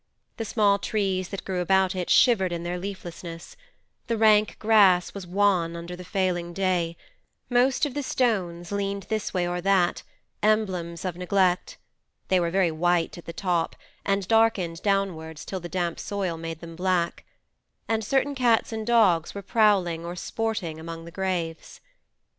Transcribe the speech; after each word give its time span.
The 0.37 0.45
small 0.45 0.79
trees 0.79 1.29
that 1.29 1.45
grew 1.45 1.59
about 1.61 1.93
it 1.95 2.09
shivered 2.09 2.51
in 2.51 2.63
their 2.63 2.79
leaflessness; 2.79 3.55
the 4.07 4.17
rank 4.17 4.57
grass 4.57 5.13
was 5.13 5.27
wan 5.27 5.75
under 5.75 5.95
the 5.95 6.03
failing 6.03 6.53
day; 6.53 6.97
most 7.51 7.85
of 7.85 7.93
the 7.93 8.01
stones 8.01 8.71
leaned 8.71 9.03
this 9.09 9.31
way 9.31 9.47
or 9.47 9.61
that, 9.61 10.01
emblems 10.41 11.05
of 11.05 11.17
neglect 11.17 11.77
(they 12.29 12.39
were 12.39 12.49
very 12.49 12.71
white 12.71 13.15
at 13.19 13.25
the 13.25 13.31
top, 13.31 13.75
and 14.03 14.27
darkened 14.27 14.81
downwards 14.81 15.45
till 15.45 15.59
the 15.59 15.69
damp 15.69 15.99
soil 15.99 16.35
made 16.35 16.61
them 16.61 16.75
black), 16.75 17.23
and 17.87 18.03
certain 18.03 18.33
cats 18.33 18.73
and 18.73 18.87
dogs 18.87 19.35
were 19.35 19.43
prowling 19.43 20.03
or 20.03 20.15
sporting 20.15 20.79
among 20.79 21.05
the 21.05 21.11
graves. 21.11 21.79